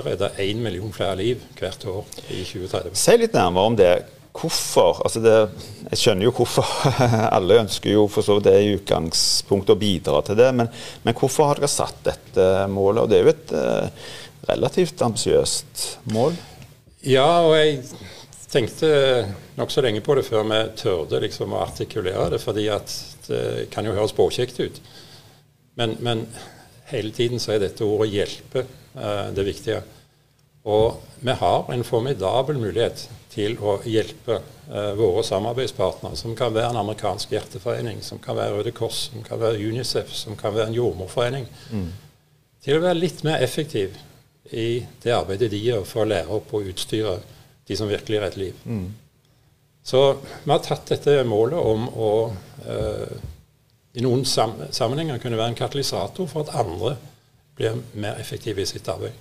å 0.00 0.04
redde 0.06 0.30
én 0.42 0.60
million 0.62 0.92
flere 0.94 1.16
liv 1.20 1.42
hvert 1.58 1.84
år 1.88 2.06
i 2.30 2.44
2030. 2.44 2.96
Si 2.98 3.16
litt 3.20 3.36
nærmere 3.36 3.72
om 3.72 3.78
det. 3.78 3.92
Hvorfor? 4.38 5.00
Altså 5.02 5.22
det, 5.24 5.34
jeg 5.88 6.00
skjønner 6.02 6.28
jo 6.28 6.34
hvorfor. 6.36 6.68
Alle 7.36 7.62
ønsker 7.64 7.94
jo 7.94 8.06
for 8.12 8.26
så 8.26 8.38
det 8.44 8.54
i 8.62 8.74
utgangspunktet 8.76 9.74
å 9.74 9.80
bidra 9.80 10.22
til 10.26 10.38
det. 10.38 10.52
Men, 10.54 10.70
men, 11.04 11.16
hvorfor 11.18 11.50
har 11.50 11.58
dere 11.60 11.72
satt 11.72 12.04
dette 12.06 12.46
målet? 12.70 13.02
Og 13.02 13.10
det 13.10 13.18
er 13.18 13.26
jo 13.26 13.34
et 13.34 13.56
uh, 13.56 14.12
relativt 14.50 15.02
ambisiøst 15.06 15.88
mål? 16.14 16.38
Ja, 17.06 17.26
og 17.46 17.56
jeg 17.58 17.82
tenkte 18.48 18.90
nokså 19.58 19.82
lenge 19.84 20.02
på 20.04 20.16
det 20.18 20.24
før 20.26 20.46
vi 20.48 20.60
tørde 20.78 21.20
liksom 21.24 21.52
å 21.54 21.64
artikulere 21.64 22.30
det, 22.34 22.40
fordi 22.42 22.68
at 22.72 22.94
det 23.28 23.68
kan 23.72 23.86
jo 23.86 23.96
høres 23.96 24.16
påkjekt 24.16 24.60
ut. 24.62 24.78
Men, 25.78 25.96
men, 26.02 26.24
hele 26.92 27.12
tiden 27.14 27.40
så 27.40 27.54
er 27.54 27.62
dette 27.62 27.84
ordet 27.84 28.12
'hjelpe' 28.12 28.64
uh, 28.96 29.28
det 29.34 29.44
viktige. 29.46 29.82
Og 30.68 31.00
vi 31.20 31.32
har 31.32 31.72
en 31.72 31.84
formidabel 31.84 32.58
mulighet 32.58 33.08
til 33.32 33.56
å 33.62 33.78
hjelpe 33.86 34.40
uh, 34.40 34.92
våre 34.98 35.22
samarbeidspartnere, 35.24 36.16
som 36.16 36.36
kan 36.36 36.54
være 36.54 36.72
en 36.74 36.82
amerikansk 36.82 37.32
hjerteforening, 37.32 38.02
som 38.02 38.18
kan 38.18 38.36
være 38.36 38.58
Røde 38.58 38.74
Kors, 38.76 39.08
som 39.12 39.24
kan 39.24 39.40
være 39.40 39.62
UNICEF, 39.62 40.12
som 40.12 40.36
kan 40.36 40.54
være 40.54 40.72
en 40.72 40.78
jordmorforening, 40.78 41.48
mm. 41.70 41.88
til 42.64 42.78
å 42.78 42.84
være 42.84 43.00
litt 43.00 43.24
mer 43.24 43.42
effektiv 43.44 43.96
i 44.52 44.84
det 45.02 45.12
arbeidet 45.12 45.50
de 45.52 45.60
gjør 45.60 45.84
for 45.88 46.04
å 46.04 46.08
lære 46.08 46.32
opp 46.38 46.54
og 46.56 46.70
utstyre 46.72 47.18
de 47.68 47.76
som 47.76 47.88
virkelig 47.88 48.20
redder 48.22 48.40
liv. 48.40 48.60
Mm. 48.64 48.86
Så 49.84 50.02
vi 50.44 50.50
har 50.50 50.60
tatt 50.64 50.88
dette 50.90 51.22
målet 51.24 51.58
om 51.60 51.88
å 51.88 52.12
uh, 52.68 53.18
i 53.94 54.04
noen 54.04 54.24
sammenhenger 54.24 55.18
kunne 55.22 55.38
være 55.38 55.54
en 55.54 55.58
katalysator 55.58 56.28
for 56.28 56.44
at 56.44 56.54
andre 56.60 56.96
blir 57.58 57.80
mer 57.94 58.20
effektive 58.20 58.62
i 58.62 58.68
sitt 58.68 58.88
arbeid. 58.88 59.16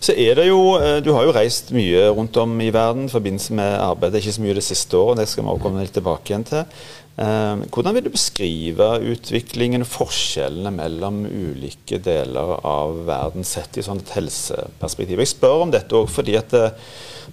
Så 0.00 0.12
er 0.18 0.34
det 0.34 0.48
jo, 0.48 0.76
eh, 0.80 1.00
Du 1.04 1.12
har 1.12 1.24
jo 1.24 1.32
reist 1.32 1.70
mye 1.70 2.08
rundt 2.10 2.36
om 2.36 2.60
i 2.60 2.70
verden 2.70 3.04
i 3.04 3.12
forbindelse 3.12 3.54
med 3.54 3.78
arbeidet. 3.78 4.20
Ikke 4.20 4.32
så 4.32 4.42
mye 4.42 4.54
det 4.54 4.64
siste 4.64 4.96
året, 4.96 5.18
det 5.18 5.28
skal 5.28 5.44
vi 5.44 5.62
komme 5.62 5.80
litt 5.80 5.94
tilbake 5.94 6.32
igjen 6.32 6.44
til. 6.44 6.64
Eh, 7.14 7.60
hvordan 7.70 7.94
vil 7.94 8.08
du 8.08 8.10
beskrive 8.10 8.88
utviklingen 9.12 9.84
og 9.84 9.90
forskjellene 9.92 10.72
mellom 10.74 11.20
ulike 11.28 12.00
deler 12.02 12.56
av 12.66 12.96
verden 13.06 13.46
sett 13.46 13.78
i 13.78 13.84
sånn 13.86 14.02
et 14.02 14.16
helseperspektiv? 14.16 15.22
Jeg 15.22 15.30
spør 15.30 15.62
om 15.62 15.74
dette 15.74 15.94
òg 15.94 16.08
fordi, 16.10 16.34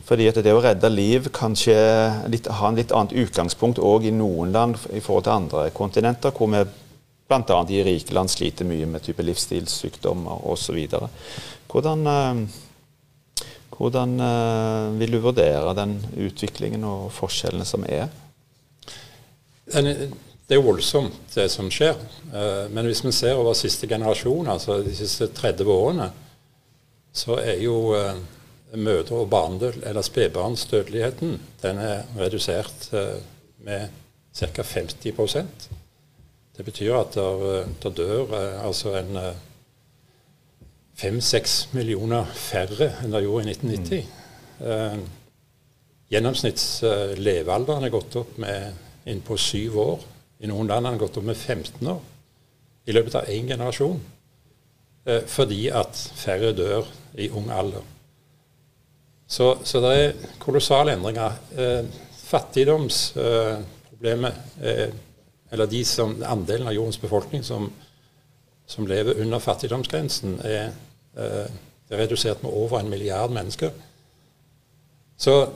fordi, 0.06 0.30
at 0.30 0.38
det 0.46 0.54
å 0.54 0.62
redde 0.62 0.94
liv 0.94 1.32
kan 1.34 1.58
litt, 1.58 2.52
ha 2.60 2.70
en 2.70 2.78
litt 2.78 2.94
annet 2.94 3.18
utgangspunkt 3.26 3.82
òg 3.82 4.06
i 4.06 4.14
noen 4.14 4.54
land 4.54 4.78
i 4.94 5.02
forhold 5.02 5.26
til 5.26 5.38
andre 5.40 5.66
kontinenter, 5.74 6.36
hvor 6.38 6.54
vi 6.54 6.62
bl.a. 7.32 7.62
i 7.74 7.84
rike 7.88 8.14
land 8.14 8.30
sliter 8.30 8.68
mye 8.70 8.86
med 8.86 9.02
type 9.02 9.26
livsstilssykdommer 9.26 10.46
osv. 10.52 10.78
Hvordan, 11.72 12.06
eh, 12.14 13.46
hvordan 13.74 14.20
eh, 14.30 14.90
vil 15.02 15.18
du 15.18 15.24
vurdere 15.26 15.74
den 15.74 15.98
utviklingen 16.22 16.86
og 16.86 17.08
forskjellene 17.18 17.66
som 17.66 17.90
er? 17.90 18.12
Det 19.72 20.58
er 20.58 20.60
jo 20.60 20.66
voldsomt, 20.66 21.20
det 21.36 21.48
som 21.52 21.70
skjer. 21.72 21.96
Eh, 22.34 22.66
men 22.74 22.88
hvis 22.90 23.04
vi 23.06 23.12
ser 23.16 23.40
over 23.40 23.56
siste 23.56 23.88
generasjon, 23.88 24.50
altså 24.52 24.82
de 24.84 24.96
siste 24.96 25.30
30 25.32 25.72
årene, 25.72 26.10
så 27.14 27.38
er 27.40 27.60
jo 27.64 27.96
mødre- 28.72 29.20
og 29.20 29.30
barnedød, 29.30 29.82
eller 29.84 30.02
spedbarnsdødeligheten 30.02 31.40
den 31.62 31.78
er 31.78 32.04
redusert 32.16 32.88
med 33.60 33.90
ca. 34.36 34.64
50% 34.64 35.68
Det 36.58 36.66
betyr 36.66 36.96
at 36.96 37.18
det 37.84 37.98
dør 37.98 38.32
altså 38.64 38.96
en 38.96 39.18
fem-seks 41.02 41.56
millioner 41.76 42.30
færre 42.38 42.92
enn 43.02 43.14
det 43.14 43.24
gjorde 43.26 43.48
i 43.48 43.56
1990. 43.56 44.06
Mm. 44.60 44.68
Eh, 44.68 45.02
Gjennomsnittslevealderen 46.12 47.88
er 47.88 47.94
gått 47.94 48.18
opp 48.20 48.36
med 48.42 48.88
innpå 49.06 49.38
syv 49.40 49.80
år. 49.80 50.00
I 50.42 50.48
noen 50.50 50.68
land 50.68 50.86
har 50.86 50.92
den 50.94 51.00
gått 51.02 51.18
opp 51.18 51.24
med 51.28 51.38
15 51.38 51.88
år 51.88 52.00
i 52.86 52.92
løpet 52.96 53.16
av 53.20 53.26
én 53.30 53.48
generasjon. 53.48 54.02
Eh, 55.06 55.24
fordi 55.28 55.70
at 55.70 56.12
færre 56.18 56.54
dør 56.58 56.86
i 57.18 57.30
ung 57.30 57.50
alder. 57.54 57.82
Så, 59.28 59.58
så 59.64 59.80
det 59.84 59.98
er 59.98 60.14
kolossale 60.42 60.94
endringer. 60.98 61.32
Eh, 61.56 61.86
fattigdomsproblemet, 62.26 64.34
eh, 64.62 64.90
eller 65.52 65.66
de 65.68 65.86
som, 65.86 66.24
andelen 66.24 66.68
av 66.68 66.74
jordens 66.76 67.02
befolkning 67.02 67.44
som, 67.44 67.74
som 68.68 68.88
lever 68.88 69.22
under 69.22 69.40
fattigdomsgrensen, 69.40 70.42
er 70.48 70.72
Eh, 71.18 71.52
er 71.90 71.98
redusert 71.98 72.44
med 72.44 72.52
over 72.54 72.80
en 72.80 72.90
milliard 72.90 73.32
mennesker. 73.32 73.70
Så 75.18 75.50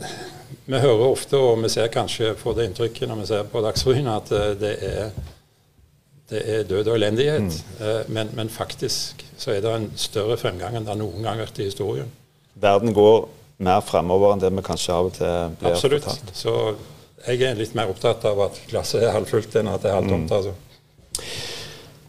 vi 0.65 0.79
hører 0.79 1.05
ofte, 1.07 1.37
og 1.37 1.61
vi 1.63 1.69
ser 1.69 1.91
kanskje 1.93 2.33
på 2.39 2.53
det 2.57 2.69
inntrykket 2.69 3.09
når 3.09 3.21
vi 3.21 3.29
ser 3.29 3.47
på 3.51 3.61
Dagsrevyen, 3.65 4.09
at 4.11 4.31
eh, 4.35 4.51
det 4.59 4.73
er, 4.89 5.15
det 6.31 6.41
er 6.55 6.67
død 6.69 6.91
og 6.91 6.97
elendighet. 6.97 7.47
Mm. 7.47 7.85
Eh, 7.85 8.01
men, 8.07 8.33
men, 8.37 8.49
faktisk 8.49 9.25
så 9.37 9.55
er 9.55 9.63
det 9.63 9.73
en 9.75 9.89
større 9.99 10.37
fremgang 10.41 10.77
enn 10.77 10.87
det 10.87 10.97
noen 10.99 11.21
gang 11.21 11.35
har 11.35 11.45
vært 11.45 11.61
i 11.61 11.69
historien. 11.69 12.11
Verden 12.55 12.95
går 12.95 13.25
mer 13.65 13.81
fremover 13.85 14.33
enn 14.33 14.43
det 14.43 14.51
vi 14.55 14.63
kanskje 14.65 14.95
av 14.95 15.09
og 15.09 15.17
til 15.17 15.57
blir 15.59 15.75
Absolutt. 15.75 16.07
fortalt. 16.07 16.35
Så 16.35 16.55
jeg 17.25 17.41
er 17.47 17.59
litt 17.59 17.75
mer 17.75 17.91
opptatt 17.91 18.25
av 18.27 18.41
at 18.47 18.59
glasset 18.69 19.03
er 19.03 19.15
halvfullt 19.15 19.55
enn 19.59 19.71
at 19.71 19.83
det 19.83 19.91
er 19.91 19.99
halvtomt. 19.99 20.29
Mm. 20.29 20.35
Altså. 20.37 20.55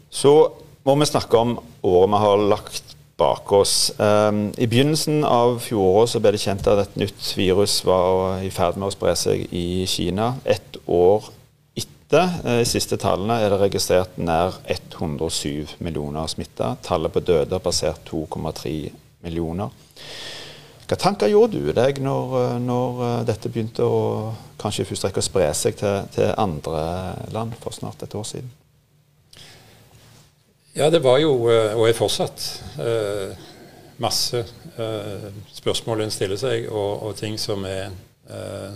Så 0.09 0.33
må 0.87 0.95
vi 0.95 1.09
snakke 1.09 1.39
om 1.39 1.57
året 1.87 2.11
vi 2.13 2.21
har 2.23 2.43
lagt 2.55 2.86
bak 3.17 3.51
oss. 3.51 3.91
Um, 3.97 4.51
I 4.57 4.67
begynnelsen 4.69 5.23
av 5.25 5.57
fjoråret 5.65 6.19
ble 6.21 6.35
det 6.35 6.41
kjent 6.43 6.67
at 6.69 6.83
et 6.83 6.99
nytt 7.01 7.31
virus 7.37 7.79
var 7.87 8.43
i 8.45 8.51
ferd 8.53 8.77
med 8.77 8.91
å 8.91 8.93
spre 8.93 9.15
seg 9.17 9.47
i 9.55 9.85
Kina. 9.89 10.35
Ett 10.45 10.77
år 10.85 11.31
etter 11.77 12.29
de 12.45 12.61
uh, 12.61 12.63
siste 12.63 12.95
tallene 13.01 13.39
er 13.43 13.51
det 13.51 13.59
registrert 13.59 14.19
nær 14.21 14.59
107 14.69 15.77
millioner 15.83 16.29
smitta. 16.31 16.75
Tallet 16.85 17.13
på 17.13 17.25
døde 17.25 17.57
har 17.57 17.63
passert 17.63 18.05
2,3 18.07 18.77
millioner. 19.25 19.73
Hva 20.87 20.95
tanker 20.95 21.27
gjorde 21.27 21.59
du 21.59 21.73
deg 21.75 21.99
når, 21.99 22.37
uh, 22.37 22.53
når 22.63 23.01
uh, 23.01 23.09
dette 23.27 23.51
begynte 23.51 23.83
å 23.83 24.31
kanskje 24.61 24.85
i 24.85 25.25
spre 25.25 25.49
seg 25.57 25.75
til, 25.81 26.07
til 26.13 26.31
andre 26.37 26.85
land 27.33 27.57
for 27.59 27.75
snart 27.75 28.05
et 28.05 28.15
år 28.15 28.29
siden? 28.29 28.53
Ja, 30.77 30.91
det 30.93 30.99
var 31.01 31.17
jo, 31.17 31.31
eh, 31.49 31.73
og 31.73 31.87
er 31.89 31.97
fortsatt, 31.97 32.43
eh, 32.77 33.31
masse 33.97 34.43
eh, 34.77 35.29
spørsmål 35.57 36.03
en 36.03 36.13
stiller 36.13 36.37
seg, 36.37 36.67
og, 36.69 37.01
og 37.07 37.15
ting 37.17 37.37
som 37.41 37.65
er, 37.65 37.95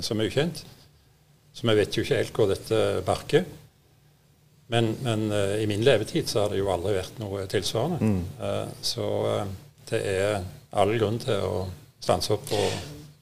som 0.02 0.18
er, 0.18 0.30
ukjent. 0.32 0.64
Så 1.54 1.68
vi 1.68 1.76
vet 1.76 1.94
jo 1.94 2.06
ikke 2.06 2.18
helt 2.22 2.38
hvor 2.38 2.48
dette 2.50 2.78
barker. 3.06 3.44
Men, 4.72 4.94
men 5.04 5.26
i 5.60 5.66
min 5.68 5.84
levetid 5.84 6.30
så 6.32 6.46
har 6.46 6.54
det 6.54 6.62
jo 6.62 6.70
aldri 6.72 6.94
vært 6.96 7.20
noe 7.20 7.44
tilsvarende. 7.52 8.00
Mm. 8.00 8.70
så 8.80 9.08
det 9.90 10.00
er 10.00 10.46
all 10.80 10.96
grunn 10.96 11.20
til 11.20 11.44
å 11.44 11.66
stanse 12.00 12.32
opp 12.38 12.56
og 12.56 12.80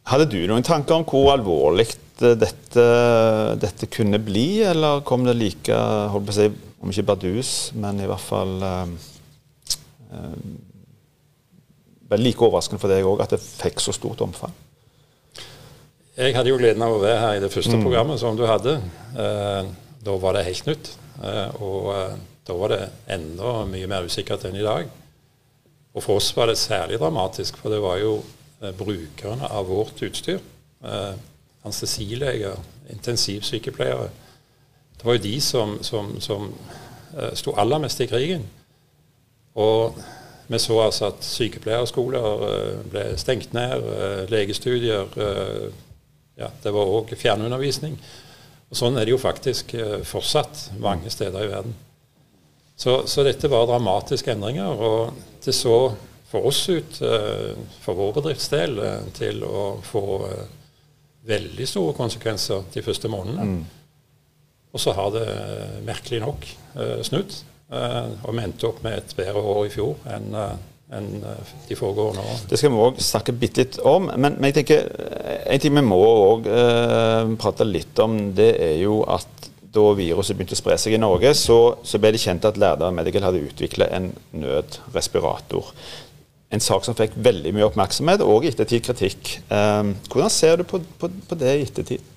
Hadde 0.09 0.29
du 0.29 0.37
noen 0.49 0.65
tanker 0.65 0.99
om 0.99 1.07
hvor 1.09 1.31
alvorlig 1.33 1.87
dette, 2.21 2.85
dette 3.61 3.89
kunne 3.89 4.21
bli, 4.21 4.61
eller 4.69 5.01
kom 5.05 5.25
det 5.25 5.35
like 5.37 5.81
holdt 6.13 6.29
på 6.29 6.35
å 6.35 6.37
si, 6.37 6.47
om 6.79 6.91
ikke 6.91 7.07
bardus, 7.11 7.53
men 7.75 7.99
i 7.99 8.07
hvert 8.09 8.23
fall 8.23 8.57
eh, 8.63 8.97
eh, 10.15 10.41
Like 12.17 12.41
overraskende 12.41 12.81
for 12.81 12.89
deg 12.89 13.05
òg 13.05 13.19
at 13.21 13.35
det 13.35 13.37
fikk 13.37 13.83
så 13.83 13.93
stort 13.93 14.23
omfang. 14.25 14.49
Jeg 16.17 16.33
hadde 16.33 16.49
jo 16.49 16.57
gleden 16.57 16.81
av 16.81 16.95
å 16.95 17.03
være 17.03 17.19
her 17.21 17.35
i 17.37 17.43
det 17.43 17.51
første 17.53 17.77
mm. 17.77 17.83
programmet 17.85 18.17
som 18.17 18.33
du 18.35 18.47
hadde. 18.49 18.79
Eh, 19.13 19.69
da 20.01 20.15
var 20.17 20.33
det 20.33 20.47
helt 20.47 20.65
nytt. 20.71 20.89
Eh, 21.21 21.61
og 21.61 21.91
eh, 21.93 22.15
da 22.47 22.55
var 22.57 22.73
det 22.73 22.81
enda 23.13 23.53
mye 23.69 23.89
mer 23.91 24.07
usikkert 24.09 24.47
enn 24.49 24.57
i 24.57 24.65
dag. 24.65 24.89
Og 25.93 26.03
for 26.05 26.19
oss 26.19 26.31
var 26.37 26.49
det 26.49 26.57
særlig 26.57 26.99
dramatisk, 27.01 27.59
for 27.61 27.73
det 27.73 27.81
var 27.83 27.99
jo 28.01 28.15
eh, 28.63 28.73
brukerne 28.73 29.49
av 29.49 29.69
vårt 29.69 30.01
utstyr. 30.07 30.41
anestesileger, 31.59 32.55
intensivsykepleiere 32.89 34.07
det 34.99 35.05
var 35.07 35.15
jo 35.15 35.23
de 35.23 35.41
som, 35.41 35.77
som, 35.83 36.15
som 36.19 36.49
uh, 37.15 37.33
sto 37.33 37.53
aller 37.55 37.79
mest 37.79 38.01
i 38.03 38.07
krigen. 38.07 38.43
Og 39.55 39.95
vi 40.49 40.59
så 40.59 40.79
altså 40.83 41.07
at 41.13 41.23
sykepleierskoler 41.23 42.43
uh, 42.43 42.81
ble 42.91 43.05
stengt 43.21 43.53
ned, 43.55 43.79
uh, 43.79 44.25
legestudier 44.31 45.07
ja, 46.39 46.47
Det 46.63 46.71
var 46.71 46.91
òg 46.91 47.15
fjernundervisning. 47.19 47.95
Og 48.69 48.77
Sånn 48.77 48.99
er 48.99 49.07
det 49.07 49.11
jo 49.11 49.19
faktisk 49.19 49.73
fortsatt 50.07 50.69
mange 50.79 51.09
steder 51.11 51.43
i 51.43 51.49
verden. 51.49 51.73
Så, 52.79 53.01
så, 53.11 53.25
dette 53.27 53.49
var 53.51 53.65
dramatiske 53.67 54.31
endringer. 54.31 54.71
Og 54.71 55.17
det 55.43 55.55
så 55.57 55.89
for 56.29 56.47
oss 56.47 56.61
ut, 56.69 57.01
for 57.81 57.97
vår 57.97 58.13
bedriftsdel, 58.21 58.79
til 59.17 59.43
å 59.43 59.65
få 59.83 60.05
veldig 61.27 61.67
store 61.67 61.97
konsekvenser 61.97 62.69
de 62.71 62.85
første 62.85 63.11
månedene. 63.11 63.49
Mm. 63.49 63.78
Og 64.73 64.81
så 64.81 64.93
har 64.93 65.13
det 65.15 65.27
eh, 65.33 65.77
merkelig 65.85 66.19
nok 66.21 66.43
uh, 66.77 66.99
snudd. 67.05 67.33
Uh, 67.69 68.11
og 68.23 68.33
vi 68.33 68.43
endte 68.43 68.67
opp 68.69 68.83
med 68.85 68.97
et 68.99 69.15
bedre 69.17 69.41
år 69.41 69.63
i 69.67 69.71
fjor 69.73 69.95
enn 70.09 70.35
enn 70.89 71.19
de 71.21 71.75
foregående 71.77 72.23
årene. 72.25 72.47
Det 72.49 72.57
skal 72.57 72.71
vi 72.73 72.79
òg 72.81 72.95
snakke 73.05 73.33
bitte 73.37 73.61
litt 73.61 73.75
om. 73.85 74.07
Men, 74.17 74.39
jeg 74.47 74.55
tenker, 74.55 74.87
en 75.45 75.61
ting 75.61 75.75
vi 75.77 75.83
må 75.85 75.99
òg 76.01 76.47
prate 77.37 77.67
litt 77.69 78.01
om, 78.01 78.15
det 78.33 78.47
er 78.57 78.73
jo 78.81 79.03
at 79.05 79.39
da 79.69 79.85
viruset 79.97 80.37
begynte 80.37 80.57
å 80.57 80.59
spre 80.59 80.77
seg 80.81 80.95
i 80.95 81.01
Norge, 81.01 81.31
så, 81.37 81.59
så 81.85 82.01
ble 82.01 82.13
det 82.15 82.21
kjent 82.23 82.47
at 82.49 82.57
Lærdal 82.59 82.95
Medical 82.95 83.27
hadde 83.27 83.43
utvikla 83.45 83.89
en 83.95 84.11
nødrespirator. 84.33 85.73
en 86.49 86.63
sak 86.65 86.85
som 86.85 86.95
fikk 86.97 87.13
veldig 87.13 87.51
mye 87.53 87.67
oppmerksomhet, 87.67 88.23
og 88.25 88.45
i 88.45 88.49
ettertid 88.49 88.81
kritikk. 88.81 89.35
Eh, 89.53 89.91
hvordan 90.09 90.31
ser 90.33 90.57
du 90.57 90.63
på, 90.65 90.79
på, 90.97 91.11
på 91.29 91.37
det 91.37 91.51
i 91.59 91.67
ettertid? 91.67 92.07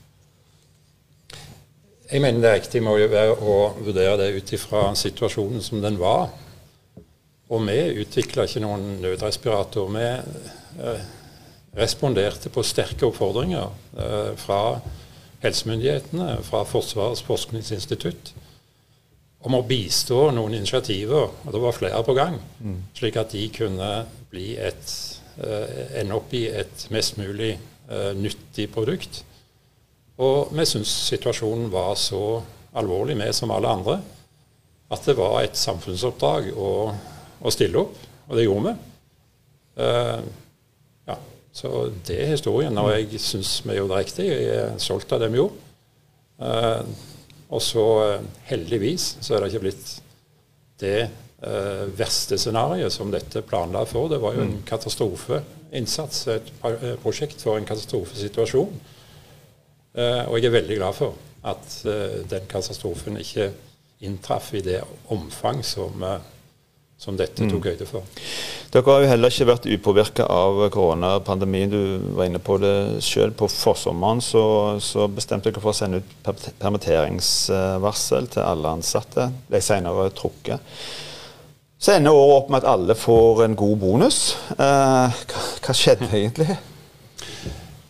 Jeg 2.13 2.21
mener 2.21 2.43
det 2.45 2.51
riktige 2.53 2.85
må 2.85 2.99
jo 3.01 3.07
være 3.09 3.37
å 3.41 3.53
vurdere 3.81 4.19
det 4.21 4.35
ut 4.37 4.51
ifra 4.53 4.83
situasjonen 5.01 5.63
som 5.65 5.81
den 5.81 5.95
var. 5.97 6.27
Og 7.49 7.63
vi 7.65 7.79
utvikla 8.03 8.45
ikke 8.45 8.61
noen 8.61 8.99
nødrespirator. 9.01 9.89
Vi 9.95 10.05
eh, 10.85 11.07
responderte 11.79 12.53
på 12.53 12.67
sterke 12.69 13.09
oppfordringer 13.09 13.73
eh, 13.97 14.29
fra 14.37 14.61
helsemyndighetene, 15.41 16.37
fra 16.45 16.63
Forsvarets 16.69 17.25
forskningsinstitutt, 17.25 18.35
om 19.49 19.57
å 19.57 19.65
bistå 19.65 20.27
noen 20.37 20.61
initiativer, 20.61 21.33
og 21.33 21.57
det 21.57 21.65
var 21.65 21.81
flere 21.81 22.05
på 22.05 22.15
gang, 22.21 22.37
mm. 22.61 22.79
slik 23.01 23.17
at 23.25 23.33
de 23.33 23.49
kunne 23.57 23.91
bli 24.31 24.53
et, 24.61 24.97
eh, 25.41 25.97
ende 26.05 26.21
opp 26.21 26.37
i 26.37 26.45
et 26.53 26.89
mest 26.93 27.17
mulig 27.17 27.55
nyttig 27.93 28.71
produkt. 28.73 29.25
Og 30.21 30.53
vi 30.53 30.67
syns 30.69 30.91
situasjonen 31.09 31.71
var 31.73 31.95
så 31.97 32.43
alvorlig, 32.77 33.17
vi 33.17 33.31
som 33.33 33.53
alle 33.55 33.71
andre, 33.71 33.99
at 34.93 35.09
det 35.09 35.17
var 35.17 35.41
et 35.41 35.57
samfunnsoppdrag 35.57 36.51
å, 36.53 36.71
å 37.41 37.53
stille 37.53 37.81
opp. 37.81 37.97
Og 38.29 38.37
det 38.37 38.45
gjorde 38.45 38.69
vi. 38.69 38.75
Uh, 39.81 40.21
ja, 41.09 41.17
så 41.57 41.73
det 42.05 42.19
er 42.21 42.35
historien. 42.35 42.77
Og 42.79 42.93
jeg 42.93 43.21
syns 43.23 43.55
vi 43.65 43.79
gjorde 43.79 43.97
det 43.97 44.05
riktig. 44.05 44.29
Jeg 44.29 44.53
er 44.59 44.79
stolt 44.83 45.17
av 45.17 45.23
det 45.23 45.31
vi 45.33 45.41
gjorde. 45.41 45.71
Uh, 46.43 47.09
og 47.53 47.65
så, 47.65 47.89
uh, 48.21 48.31
heldigvis, 48.49 49.15
så 49.25 49.37
er 49.37 49.43
det 49.45 49.53
ikke 49.53 49.67
blitt 49.67 49.99
det 50.83 50.97
verste 51.99 52.37
scenarioet 52.39 52.95
som 52.95 53.11
dette 53.11 53.41
planla 53.43 53.81
for. 53.91 54.07
Det 54.11 54.21
var 54.23 54.37
jo 54.37 54.45
en 54.45 54.53
mm. 54.61 54.65
katastrofeinnsats, 54.67 56.21
et 56.31 56.53
prosjekt 57.03 57.43
for 57.43 57.59
en 57.59 57.67
katastrofesituasjon. 57.67 58.71
Uh, 59.93 60.25
og 60.31 60.39
jeg 60.41 60.49
er 60.49 60.55
veldig 60.55 60.77
glad 60.79 60.97
for 60.97 61.19
at 61.45 61.73
uh, 61.85 62.23
den 62.31 62.47
katastrofen 62.49 63.19
ikke 63.21 63.51
inntraff 64.01 64.55
i 64.57 64.63
det 64.65 64.79
omfang 65.13 65.61
som, 65.67 66.01
uh, 66.01 66.17
som 66.97 67.19
dette 67.19 67.45
tok 67.45 67.59
mm. 67.61 67.67
høyde 67.67 67.89
for. 67.91 68.23
Dere 68.73 68.89
har 68.89 69.05
jo 69.05 69.11
heller 69.11 69.35
ikke 69.35 69.49
vært 69.51 69.69
upåvirka 69.69 70.25
av 70.33 70.63
koronapandemien. 70.73 71.75
Du 71.75 72.17
var 72.17 72.31
inne 72.31 72.41
på 72.41 72.57
det 72.63 73.03
sjøl. 73.05 73.35
På 73.37 73.51
forsommeren 73.53 74.25
så, 74.25 74.45
så, 74.81 75.05
bestemte 75.13 75.51
dere 75.51 75.61
for 75.61 75.75
å 75.75 75.77
sende 75.77 76.01
ut 76.01 76.33
permitteringsvarsel 76.63 78.33
til 78.33 78.47
alle 78.47 78.73
ansatte. 78.79 79.29
Ble 79.53 79.61
senere 79.61 80.09
trukket. 80.17 80.73
Så 81.83 81.99
ender 81.99 82.17
året 82.17 82.39
opp 82.39 82.53
med 82.55 82.63
at 82.63 82.73
alle 82.79 82.97
får 82.97 83.45
en 83.45 83.61
god 83.61 83.79
bonus. 83.83 84.25
hva, 84.57 85.13
hva 85.13 85.77
skjedde 85.77 86.09
egentlig? 86.17 86.57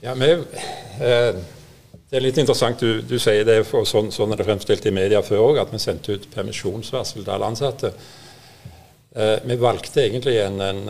Ja, 0.02 0.18
vi... 0.18 0.32
Det 2.12 2.18
er 2.18 2.26
litt 2.26 2.36
interessant 2.42 2.76
du, 2.76 3.00
du 3.08 3.14
sier 3.16 3.40
det, 3.48 3.62
for 3.64 3.88
sånn, 3.88 4.10
sånn, 4.12 4.34
er 4.34 4.42
det 4.42 4.44
fremstilt 4.44 4.84
i 4.84 4.90
media 4.92 5.22
før 5.24 5.46
òg, 5.46 5.56
at 5.62 5.70
vi 5.72 5.78
sendte 5.80 6.12
ut 6.12 6.26
permisjonsvarsel 6.34 7.24
til 7.24 7.32
alle 7.32 7.48
ansatte. 7.48 7.88
Eh, 9.16 9.40
vi 9.48 9.56
valgte 9.56 10.02
egentlig 10.02 10.36
en, 10.42 10.60
en 10.60 10.84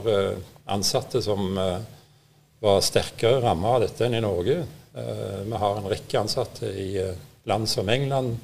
ansatte 0.77 1.17
som 1.25 1.57
var 1.57 2.85
sterkere 2.85 3.41
ramma 3.41 3.73
av 3.79 3.81
dette 3.87 4.05
enn 4.05 4.19
i 4.19 4.21
Norge. 4.21 4.57
vi 4.93 5.55
har 5.63 5.73
en 5.79 5.89
rekke 5.89 6.19
ansatte 6.19 6.67
i 6.69 7.01
land 7.49 7.65
som 7.71 7.89
England, 7.89 8.37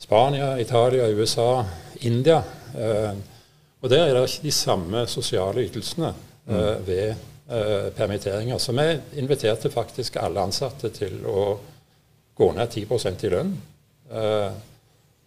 Spania, 0.00 0.56
Italia, 0.62 1.08
USA, 1.10 1.66
India. 2.00 2.42
Eh, 2.76 3.14
og 3.80 3.90
Der 3.90 4.06
er 4.06 4.14
det 4.14 4.28
ikke 4.28 4.42
de 4.48 4.52
samme 4.52 5.06
sosiale 5.06 5.64
ytelsene 5.64 6.12
eh, 6.48 6.54
mm. 6.54 6.86
ved 6.86 7.08
eh, 7.08 7.90
permitteringer. 7.96 8.58
Så 8.58 8.72
vi 8.72 9.00
inviterte 9.20 9.70
faktisk 9.70 10.16
alle 10.16 10.40
ansatte 10.40 10.90
til 10.90 11.20
å 11.26 11.58
gå 12.38 12.52
ned 12.54 12.68
10% 12.68 13.24
i 13.26 13.30
lønn. 13.34 13.52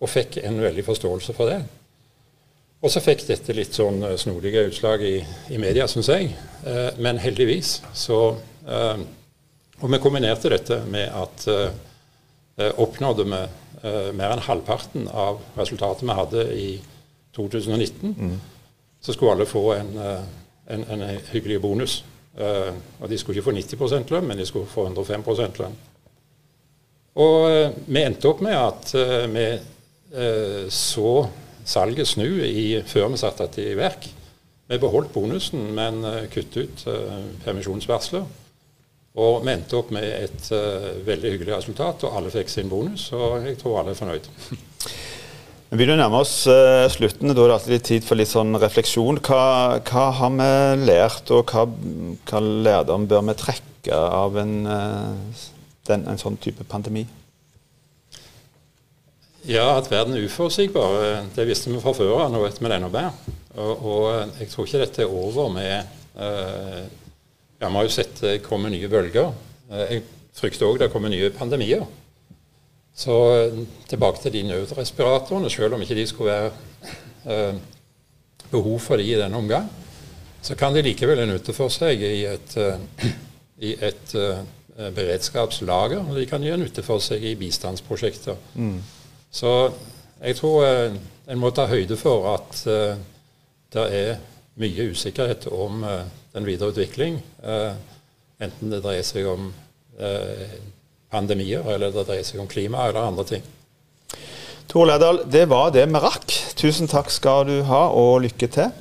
Og 0.02 0.10
fikk 0.10 0.40
en 0.42 0.62
veldig 0.62 0.84
forståelse 0.86 1.34
for 1.38 1.52
det. 1.52 1.60
Og 2.82 2.90
så 2.90 3.02
fikk 3.04 3.28
dette 3.28 3.54
litt 3.54 3.76
sånn 3.78 4.00
snodige 4.18 4.64
utslag 4.72 5.04
i, 5.06 5.20
i 5.54 5.60
media, 5.62 5.86
syns 5.92 6.10
jeg. 6.10 6.32
Men 6.98 7.20
heldigvis 7.22 7.82
så 7.94 8.22
Og 9.82 9.92
vi 9.92 10.00
kombinerte 10.02 10.50
dette 10.50 10.80
med 10.90 11.12
at 11.14 11.46
oppnådde 12.82 13.28
vi 13.28 13.44
mer 14.18 14.34
enn 14.34 14.46
halvparten 14.48 15.08
av 15.12 15.44
resultatet 15.60 16.08
vi 16.08 16.18
hadde 16.18 16.48
i 16.56 16.68
2019, 17.36 18.16
mm. 18.18 18.40
så 19.02 19.14
skulle 19.14 19.32
alle 19.32 19.46
få 19.46 19.74
en, 19.74 19.98
eh, 19.98 20.24
en, 20.68 20.84
en 20.84 21.04
hyggelig 21.32 21.62
bonus. 21.62 22.06
Uh, 22.32 22.72
og 23.02 23.10
De 23.10 23.18
skulle 23.18 23.36
ikke 23.36 23.50
få 23.50 23.52
90 23.52 24.12
lønn, 24.12 24.28
men 24.28 24.38
de 24.40 24.46
skulle 24.48 24.68
få 24.68 24.86
105 24.88 25.24
lønn. 25.60 25.74
Og 27.16 27.40
uh, 27.44 27.74
vi 27.88 28.04
endte 28.04 28.30
opp 28.30 28.42
med 28.42 28.56
at 28.56 28.94
vi 29.32 29.46
så 30.72 31.12
salget 31.64 32.08
snu 32.08 32.26
i, 32.44 32.82
før 32.84 33.08
vi 33.14 33.20
satte 33.20 33.46
det 33.56 33.70
i 33.72 33.78
verk. 33.80 34.10
Vi 34.68 34.80
beholdt 34.80 35.14
bonusen, 35.14 35.70
men 35.76 36.04
kuttet 36.34 36.58
ut 36.58 36.84
permisjonsvarsler. 37.46 38.26
Og 39.16 39.46
vi 39.46 39.54
endte 39.54 39.78
opp 39.80 39.94
med 39.96 40.04
et 40.04 40.50
veldig 41.08 41.32
hyggelig 41.32 41.56
resultat, 41.56 42.04
og 42.04 42.18
alle 42.18 42.34
fikk 42.34 42.52
sin 42.52 42.68
bonus. 42.72 43.08
Og 43.16 43.48
jeg 43.48 43.56
tror 43.62 43.80
alle 43.80 43.96
er 43.96 44.02
fornøyd. 44.02 44.28
Vi 45.72 45.78
begynner 45.80 45.96
å 45.96 46.00
nærme 46.02 46.20
oss 46.20 46.34
uh, 46.52 46.84
slutten. 46.92 47.32
Da 47.32 47.46
er 47.46 47.48
det 47.48 47.56
alltid 47.56 47.84
tid 47.88 48.04
for 48.04 48.20
litt 48.20 48.28
sånn 48.28 48.58
refleksjon. 48.60 49.22
Hva, 49.24 49.44
hva 49.88 50.02
har 50.18 50.34
vi 50.36 50.48
lært, 50.84 51.32
og 51.32 51.48
hva, 51.48 51.64
hva 52.28 52.42
lærdom 52.44 53.06
bør 53.08 53.24
vi 53.30 53.36
trekke 53.40 53.96
av 53.96 54.36
en, 54.42 54.52
uh, 54.68 55.46
den, 55.88 56.04
en 56.12 56.20
sånn 56.20 56.36
type 56.44 56.68
pandemi? 56.68 57.06
Ja, 59.48 59.78
at 59.78 59.88
verden 59.88 60.18
er 60.20 60.28
uforutsigbar. 60.28 60.98
Eh, 61.06 61.32
det 61.38 61.48
visste 61.48 61.72
vi 61.72 61.80
fra 61.80 61.96
før 61.96 62.18
av. 62.18 62.36
Nå 62.36 62.44
vet 62.44 62.60
vi 62.60 62.68
det 62.68 62.76
enda 62.82 62.92
bedre. 62.92 63.38
Og, 63.56 63.72
og, 63.80 64.36
jeg 64.42 64.52
tror 64.52 64.68
ikke 64.68 64.84
dette 64.84 65.06
er 65.06 65.16
over 65.24 65.56
med 65.56 65.96
uh, 66.20 66.84
Ja, 67.62 67.70
vi 67.70 67.74
har 67.78 67.88
jo 67.88 67.96
sett 67.96 68.20
det 68.20 68.42
komme 68.44 68.76
nye 68.76 68.92
bølger. 68.92 69.32
Jeg 69.72 70.04
frykter 70.36 70.68
òg 70.68 70.84
det 70.84 70.92
kommer 70.92 71.16
nye 71.16 71.32
pandemier. 71.32 71.88
Så 72.96 73.18
eh, 73.36 73.60
tilbake 73.90 74.22
til 74.22 74.34
de 74.34 74.44
nødrespiratorene. 74.44 75.50
Selv 75.50 75.74
om 75.74 75.82
ikke 75.82 75.96
de 75.96 76.08
skulle 76.08 76.34
være 76.34 76.52
eh, 77.26 77.56
behov 78.52 78.80
for 78.80 78.98
de 78.98 79.04
i 79.04 79.20
denne 79.20 79.38
omgang, 79.38 79.70
så 80.42 80.56
kan 80.56 80.76
de 80.76 80.82
likevel 80.82 81.22
nytte 81.28 81.54
for 81.54 81.72
seg 81.72 82.02
i 82.02 82.26
et, 82.26 82.58
eh, 82.58 83.06
i 83.62 83.76
et 83.80 84.16
eh, 84.16 84.42
beredskapslager. 84.96 86.04
Og 86.04 86.18
de 86.18 86.26
kan 86.26 86.44
gjøre 86.44 86.64
nytte 86.64 86.84
for 86.84 87.04
seg 87.04 87.24
i 87.24 87.36
bistandsprosjekter. 87.40 88.36
Mm. 88.56 88.82
Så 89.32 89.72
jeg 90.22 90.36
tror 90.36 90.66
uh, 90.66 90.96
en 91.32 91.40
må 91.40 91.50
ta 91.56 91.64
høyde 91.66 91.96
for 91.98 92.28
at 92.36 92.60
det 93.74 93.86
er 93.96 94.20
mye 94.60 94.90
usikkerhet 94.92 95.48
om 95.48 95.86
den 96.34 96.46
videre 96.46 96.70
utvikling. 96.70 97.22
enten 98.40 98.72
det 98.72 98.82
dreier 98.84 99.06
seg 99.08 99.26
om 99.32 99.48
pandemier, 101.12 101.66
eller 101.68 101.92
det 101.94 102.06
dreier 102.08 102.28
seg 102.28 102.42
om 102.42 102.50
klima 102.52 102.88
eller 102.88 103.10
andre 103.12 103.28
ting. 103.28 103.50
Tor 104.72 104.88
Lærdal, 104.88 105.26
det 105.28 105.50
var 105.52 105.74
det 105.76 105.84
vi 105.92 106.00
rakk. 106.00 106.32
Tusen 106.56 106.88
takk 106.88 107.12
skal 107.12 107.44
du 107.50 107.58
ha, 107.68 107.90
og 107.92 108.22
lykke 108.24 108.48
til. 108.48 108.72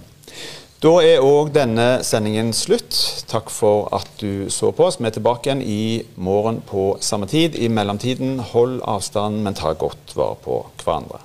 Da 0.80 0.92
er 1.04 1.20
òg 1.20 1.50
denne 1.52 1.98
sendingen 2.06 2.54
slutt. 2.56 2.94
Takk 3.28 3.50
for 3.52 3.90
at 3.92 4.06
du 4.22 4.46
så 4.48 4.70
på 4.72 4.86
oss. 4.86 4.96
Vi 4.96 5.10
er 5.10 5.16
tilbake 5.16 5.50
igjen 5.50 5.60
i 5.60 6.06
morgen 6.16 6.62
på 6.64 6.94
samme 7.04 7.28
tid. 7.28 7.58
I 7.58 7.68
mellomtiden, 7.68 8.38
hold 8.54 8.78
avstand, 8.88 9.42
men 9.44 9.58
ta 9.58 9.74
godt 9.74 10.14
vare 10.16 10.38
på 10.40 10.62
hverandre. 10.84 11.20